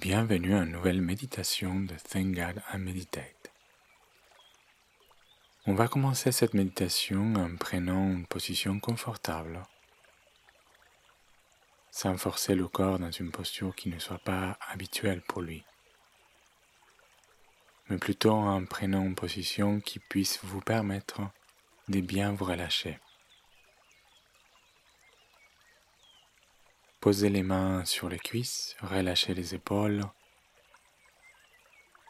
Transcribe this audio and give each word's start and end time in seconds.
Bienvenue 0.00 0.54
à 0.54 0.64
une 0.64 0.72
nouvelle 0.72 1.00
méditation 1.00 1.80
de 1.80 1.94
Thank 1.94 2.34
God 2.34 2.62
I 2.70 2.76
Meditate. 2.76 3.50
On 5.66 5.72
va 5.72 5.88
commencer 5.88 6.32
cette 6.32 6.52
méditation 6.52 7.34
en 7.36 7.56
prenant 7.56 8.10
une 8.10 8.26
position 8.26 8.78
confortable, 8.78 9.62
sans 11.90 12.18
forcer 12.18 12.54
le 12.54 12.68
corps 12.68 12.98
dans 12.98 13.10
une 13.10 13.30
posture 13.30 13.74
qui 13.74 13.88
ne 13.88 13.98
soit 13.98 14.18
pas 14.18 14.58
habituelle 14.68 15.22
pour 15.22 15.40
lui, 15.40 15.64
mais 17.88 17.96
plutôt 17.96 18.32
en 18.32 18.66
prenant 18.66 19.02
une 19.02 19.14
position 19.14 19.80
qui 19.80 19.98
puisse 19.98 20.40
vous 20.42 20.60
permettre 20.60 21.22
de 21.88 22.02
bien 22.02 22.32
vous 22.32 22.44
relâcher. 22.44 22.98
Posez 27.06 27.28
les 27.28 27.44
mains 27.44 27.84
sur 27.84 28.08
les 28.08 28.18
cuisses, 28.18 28.74
relâchez 28.80 29.32
les 29.32 29.54
épaules 29.54 30.02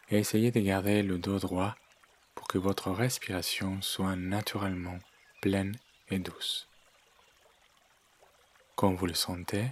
et 0.08 0.16
essayez 0.16 0.50
de 0.50 0.60
garder 0.60 1.02
le 1.02 1.18
dos 1.18 1.38
droit 1.38 1.76
pour 2.34 2.48
que 2.48 2.56
votre 2.56 2.90
respiration 2.90 3.82
soit 3.82 4.16
naturellement 4.16 4.98
pleine 5.42 5.76
et 6.08 6.18
douce. 6.18 6.70
Quand 8.74 8.94
vous 8.94 9.04
le 9.04 9.12
sentez, 9.12 9.66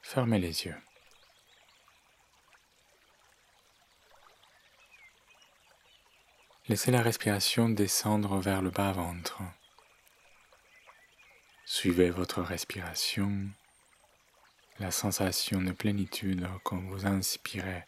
fermez 0.00 0.38
les 0.38 0.66
yeux. 0.66 0.80
Laissez 6.68 6.92
la 6.92 7.02
respiration 7.02 7.68
descendre 7.68 8.38
vers 8.38 8.62
le 8.62 8.70
bas-ventre. 8.70 9.42
Suivez 11.70 12.08
votre 12.08 12.40
respiration, 12.40 13.46
la 14.80 14.90
sensation 14.90 15.60
de 15.60 15.70
plénitude 15.70 16.48
quand 16.64 16.80
vous 16.80 17.04
inspirez 17.04 17.84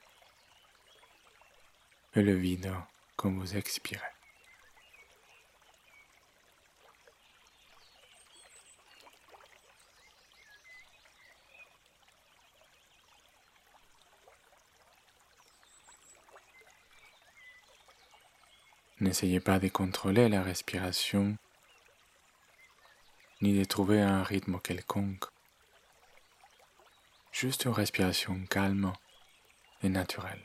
et 2.14 2.20
le 2.20 2.34
vide 2.34 2.70
quand 3.16 3.32
vous 3.32 3.56
expirez. 3.56 4.02
N'essayez 19.00 19.40
pas 19.40 19.58
de 19.58 19.68
contrôler 19.68 20.28
la 20.28 20.42
respiration 20.42 21.38
ni 23.41 23.58
de 23.58 23.64
trouver 23.64 24.00
un 24.00 24.22
rythme 24.22 24.58
quelconque. 24.60 25.24
Juste 27.33 27.64
une 27.64 27.72
respiration 27.72 28.38
calme 28.48 28.92
et 29.82 29.88
naturelle. 29.88 30.42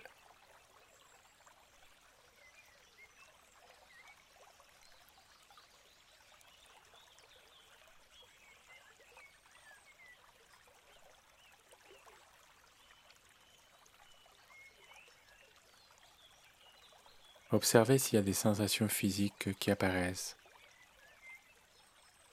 Observez 17.51 17.97
s'il 17.99 18.15
y 18.15 18.19
a 18.19 18.21
des 18.21 18.33
sensations 18.33 18.89
physiques 18.89 19.57
qui 19.59 19.71
apparaissent 19.71 20.35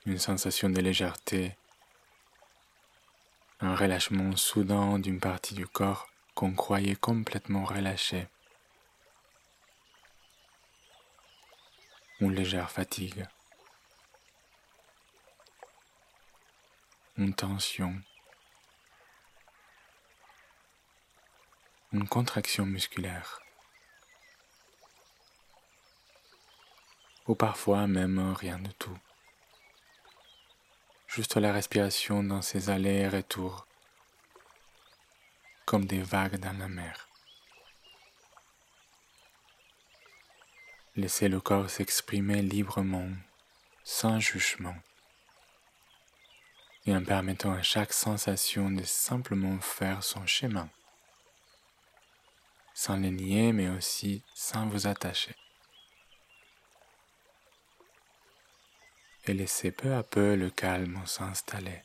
une 0.06 0.18
sensation 0.18 0.68
de 0.68 0.80
légèreté, 0.80 1.56
un 3.60 3.76
relâchement 3.76 4.36
soudain 4.36 4.98
d'une 4.98 5.20
partie 5.20 5.54
du 5.54 5.66
corps 5.66 6.08
qu'on 6.34 6.52
croyait 6.54 6.96
complètement 6.96 7.64
relâchée, 7.64 8.26
une 12.20 12.34
légère 12.34 12.70
fatigue, 12.70 13.26
une 17.16 17.34
tension, 17.34 18.00
une 21.92 22.08
contraction 22.08 22.66
musculaire. 22.66 23.42
ou 27.28 27.34
parfois 27.34 27.86
même 27.86 28.32
rien 28.32 28.58
du 28.58 28.72
tout 28.74 28.98
juste 31.14 31.36
la 31.36 31.52
respiration 31.52 32.22
dans 32.22 32.40
ces 32.40 32.70
allers 32.70 33.02
et 33.02 33.08
retours, 33.08 33.66
comme 35.66 35.84
des 35.84 36.00
vagues 36.00 36.38
dans 36.38 36.56
la 36.58 36.68
mer. 36.68 37.06
Laissez 40.96 41.28
le 41.28 41.38
corps 41.38 41.68
s'exprimer 41.68 42.40
librement, 42.40 43.10
sans 43.84 44.20
jugement, 44.20 44.76
et 46.86 46.96
en 46.96 47.04
permettant 47.04 47.52
à 47.52 47.62
chaque 47.62 47.92
sensation 47.92 48.70
de 48.70 48.82
simplement 48.82 49.60
faire 49.60 50.02
son 50.02 50.26
chemin, 50.26 50.70
sans 52.72 52.96
les 52.96 53.10
nier 53.10 53.52
mais 53.52 53.68
aussi 53.68 54.22
sans 54.32 54.66
vous 54.66 54.86
attacher. 54.86 55.36
Et 59.26 59.34
laissez 59.34 59.70
peu 59.70 59.94
à 59.94 60.02
peu 60.02 60.34
le 60.34 60.50
calme 60.50 61.00
s'installer. 61.06 61.82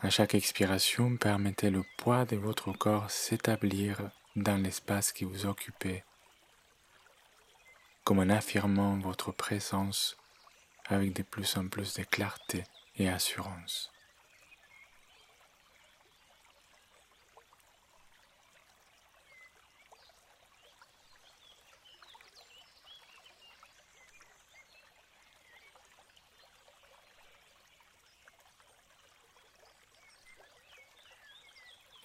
À 0.00 0.10
chaque 0.10 0.34
expiration, 0.34 1.16
permettez 1.16 1.68
le 1.68 1.82
poids 1.96 2.24
de 2.26 2.36
votre 2.36 2.70
corps 2.72 3.10
s'établir 3.10 4.10
dans 4.36 4.62
l'espace 4.62 5.10
qui 5.10 5.24
vous 5.24 5.46
occupez, 5.46 6.04
comme 8.04 8.20
en 8.20 8.28
affirmant 8.28 8.98
votre 8.98 9.32
présence 9.32 10.16
avec 10.84 11.12
de 11.12 11.22
plus 11.22 11.56
en 11.56 11.66
plus 11.66 11.94
de 11.94 12.04
clarté 12.04 12.62
et 12.96 13.08
assurance. 13.08 13.90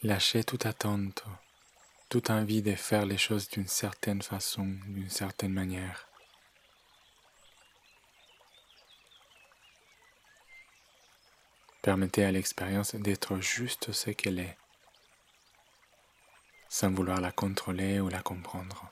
Lâchez 0.04 0.44
toute 0.44 0.66
attente, 0.66 1.24
toute 2.10 2.32
envie 2.32 2.64
de 2.64 2.74
faire 2.74 3.06
les 3.06 3.20
choses 3.20 3.48
d'une 3.50 3.68
certaine 3.68 4.24
façon, 4.24 4.66
d'une 4.88 5.12
certaine 5.12 5.54
manière. 5.54 6.08
Permettez 11.84 12.26
à 12.26 12.32
l'expérience 12.32 12.96
d'être 12.96 13.38
juste 13.42 13.92
ce 13.92 14.10
qu'elle 14.10 14.40
est, 14.40 14.58
sans 16.68 16.90
vouloir 16.90 17.22
la 17.22 17.32
contrôler 17.32 18.00
ou 18.00 18.10
la 18.10 18.24
comprendre. 18.24 18.92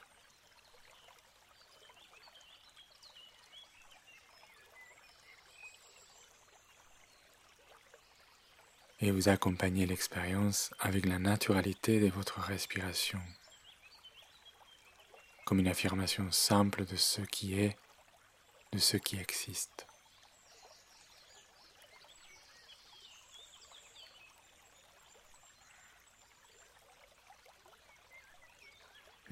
Et 9.02 9.12
vous 9.12 9.30
accompagnez 9.30 9.86
l'expérience 9.86 10.74
avec 10.80 11.06
la 11.06 11.20
naturalité 11.20 12.00
de 12.00 12.10
votre 12.10 12.40
respiration, 12.40 13.22
comme 15.46 15.60
une 15.60 15.70
affirmation 15.70 16.30
simple 16.32 16.86
de 16.86 16.96
ce 16.98 17.22
qui 17.22 17.60
est, 17.60 17.78
de 18.74 18.78
ce 18.78 18.98
qui 18.98 19.18
existe. 19.18 19.88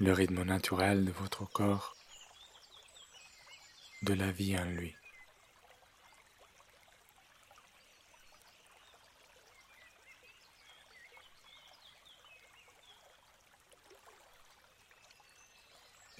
Le 0.00 0.12
rythme 0.12 0.44
naturel 0.44 1.04
de 1.04 1.10
votre 1.10 1.44
corps, 1.44 1.96
de 4.02 4.14
la 4.14 4.30
vie 4.30 4.56
en 4.56 4.64
lui. 4.64 4.97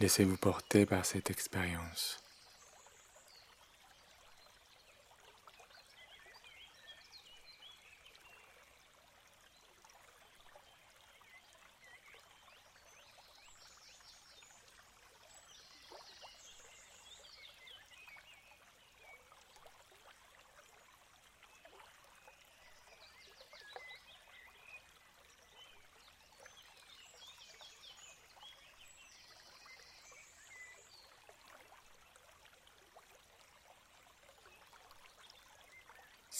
Laissez-vous 0.00 0.36
porter 0.36 0.86
par 0.86 1.04
cette 1.04 1.28
expérience. 1.28 2.22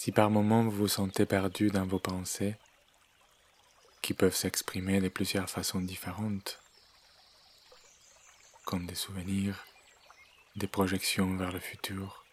Si 0.09 0.13
par 0.13 0.31
moments 0.31 0.63
vous 0.63 0.71
vous 0.71 0.89
sentez 0.89 1.27
perdu 1.27 1.69
dans 1.69 1.85
vos 1.85 1.99
pensées, 1.99 2.57
qui 4.01 4.15
peuvent 4.15 4.35
s'exprimer 4.35 5.03
de 5.03 5.11
plusieurs 5.11 5.51
façons 5.51 5.83
différentes, 5.83 6.59
comme 8.65 8.87
des 8.87 8.95
souvenirs, 8.95 9.67
des 10.57 10.67
projections 10.67 11.37
vers 11.37 11.53
le 11.53 11.61
futur, 11.61 12.25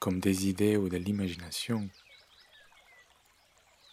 comme 0.00 0.18
des 0.18 0.48
idées 0.48 0.76
ou 0.76 0.88
de 0.88 0.96
l'imagination. 0.96 1.88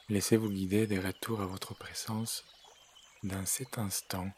Laissez-vous 0.10 0.50
guider 0.50 0.88
des 0.88 0.98
retours 0.98 1.42
à 1.42 1.46
votre 1.46 1.76
présence 1.76 2.44
dans 3.22 3.46
cet 3.46 3.78
instant 3.78 4.32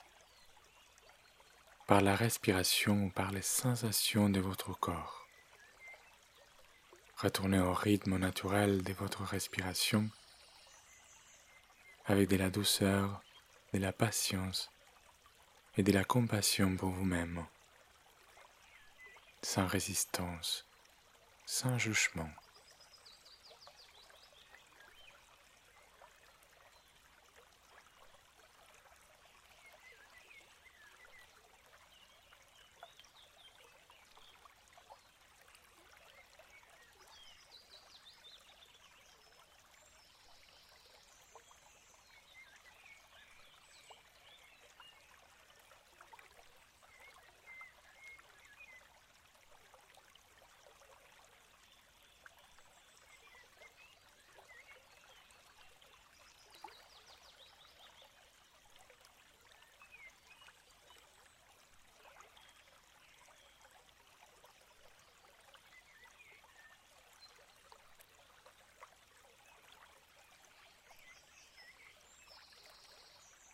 par 1.88 2.02
la 2.02 2.14
respiration 2.14 3.06
ou 3.06 3.10
par 3.10 3.32
les 3.32 3.42
sensations 3.42 4.30
de 4.30 4.42
votre 4.42 4.78
corps. 4.78 5.27
Retournez 7.20 7.60
au 7.60 7.74
rythme 7.74 8.18
naturel 8.18 8.84
de 8.84 8.94
votre 8.94 9.24
respiration 9.24 10.08
avec 12.06 12.30
de 12.30 12.36
la 12.36 12.52
douceur, 12.52 13.24
de 13.74 13.80
la 13.80 13.92
patience 13.92 14.70
et 15.78 15.82
de 15.82 15.92
la 15.92 16.04
compassion 16.04 16.76
pour 16.78 16.90
vous-même, 16.90 17.44
sans 19.42 19.66
résistance, 19.66 20.68
sans 21.48 21.80
jugement. 21.80 22.30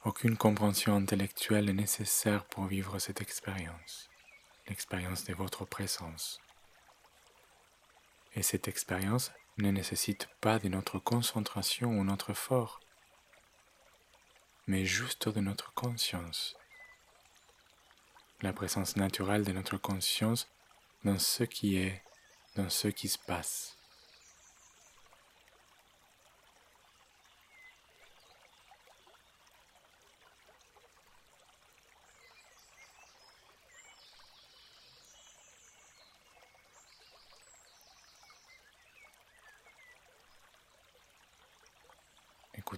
Aucune 0.06 0.36
compréhension 0.36 0.98
intellectuelle 0.98 1.70
est 1.70 1.74
nécessaire 1.74 2.44
pour 2.44 2.66
vivre 2.66 3.00
cette 3.00 3.22
expérience, 3.22 4.10
l'expérience 4.68 5.24
de 5.24 5.34
votre 5.34 5.64
présence. 5.64 6.42
Et 8.34 8.44
cette 8.44 8.68
expérience 8.68 9.32
ne 9.60 9.72
nécessite 9.72 10.28
pas 10.42 10.60
de 10.60 10.68
notre 10.68 11.00
concentration 11.00 11.92
ou 11.92 12.04
notre 12.04 12.32
effort, 12.32 12.82
mais 14.68 14.84
juste 14.84 15.30
de 15.30 15.40
notre 15.40 15.74
conscience. 15.74 16.58
La 18.42 18.52
présence 18.52 18.98
naturelle 18.98 19.46
de 19.46 19.54
notre 19.54 19.78
conscience 19.78 20.50
dans 21.06 21.18
ce 21.18 21.46
qui 21.46 21.78
est, 21.78 22.04
dans 22.58 22.70
ce 22.70 22.90
qui 22.90 23.08
se 23.08 23.20
passe. 23.20 23.78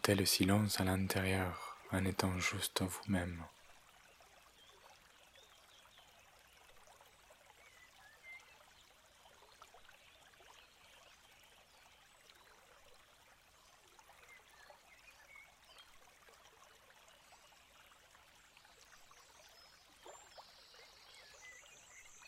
Le 0.07 0.23
silence 0.23 0.79
à 0.79 0.83
l'intérieur 0.83 1.77
en 1.91 2.05
étant 2.05 2.37
juste 2.37 2.83
vous-même. 2.83 3.43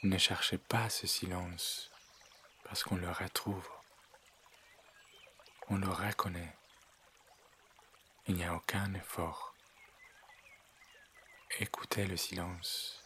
Ne 0.04 0.18
cherchez 0.18 0.58
pas 0.58 0.90
ce 0.90 1.06
silence 1.06 1.92
parce 2.63 2.84
qu'on 2.84 2.96
le 2.96 3.10
retrouve. 3.12 3.70
On 5.70 5.78
le 5.78 5.88
reconnaît. 5.88 6.56
Il 8.29 8.36
n'y 8.36 8.43
a 8.43 8.53
aucun 8.53 8.93
effort. 8.93 9.55
Écoutez 11.60 12.05
le 12.05 12.17
silence. 12.17 13.01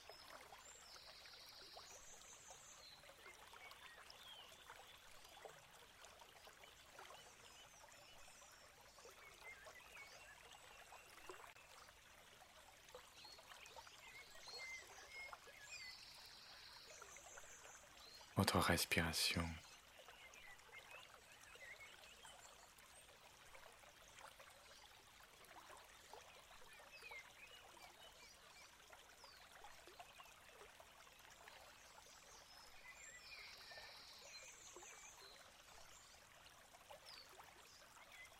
Votre 18.38 18.58
respiration. 18.58 19.46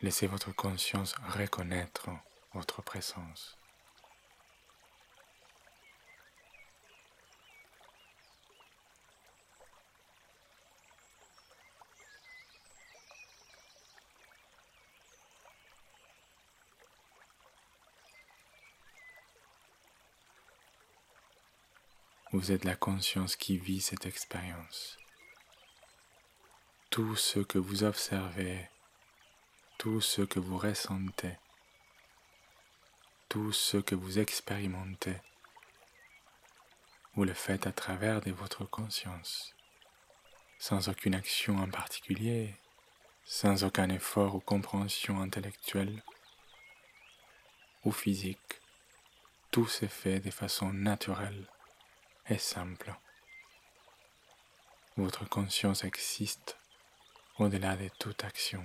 Laissez 0.04 0.26
votre 0.26 0.52
conscience 0.52 1.14
reconnaître 1.38 2.10
votre 2.54 2.82
présence. 2.82 3.56
Vous 22.32 22.52
êtes 22.52 22.66
la 22.66 22.76
conscience 22.76 23.36
qui 23.36 23.58
vit 23.58 23.82
cette 23.82 24.08
expérience. 24.08 24.98
Tout 26.90 27.16
ce 27.16 27.40
que 27.40 27.60
vous 27.60 27.84
observez 27.84 28.68
tout 29.82 30.00
ce 30.00 30.22
que 30.22 30.40
vous 30.40 30.60
ressentez, 30.60 31.40
tout 33.30 33.52
ce 33.52 33.78
que 33.78 33.96
vous 33.96 34.20
expérimentez, 34.20 35.18
vous 37.16 37.24
le 37.24 37.34
faites 37.34 37.66
à 37.66 37.72
travers 37.72 38.22
de 38.22 38.30
votre 38.30 38.64
conscience, 38.64 39.56
sans 40.60 40.88
aucune 40.88 41.16
action 41.16 41.58
en 41.58 41.68
particulier, 41.68 42.54
sans 43.26 43.64
aucun 43.64 43.90
effort 43.90 44.36
ou 44.36 44.40
compréhension 44.40 45.20
intellectuelle 45.20 46.04
ou 47.84 47.92
physique. 47.92 48.62
Tout 49.50 49.66
se 49.66 49.88
fait 49.88 50.20
de 50.20 50.30
façon 50.30 50.72
naturelle 50.72 51.48
et 52.30 52.38
simple. 52.38 52.94
Votre 54.96 55.28
conscience 55.28 55.84
existe 55.84 56.56
au-delà 57.40 57.76
de 57.78 57.90
toute 57.98 58.24
action. 58.24 58.64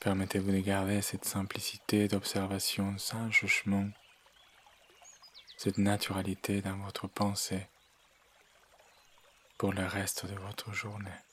Permettez-vous 0.00 0.52
de 0.52 0.60
garder 0.60 1.02
cette 1.02 1.24
simplicité 1.24 2.06
d'observation 2.08 2.96
sans 2.98 3.30
jugement, 3.30 3.88
cette 5.56 5.78
naturalité 5.78 6.60
dans 6.60 6.76
votre 6.78 7.08
pensée 7.08 7.66
pour 9.58 9.72
le 9.72 9.84
reste 9.86 10.26
de 10.26 10.34
votre 10.34 10.72
journée. 10.72 11.25